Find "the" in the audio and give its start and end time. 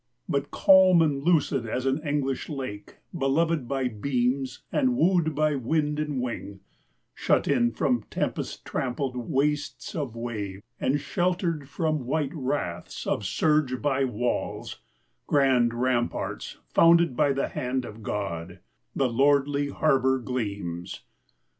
17.31-17.49, 18.95-19.07